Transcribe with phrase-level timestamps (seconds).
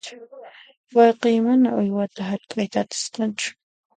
[0.95, 3.49] Wayqiy mana uywata hark'ayta atisqachu.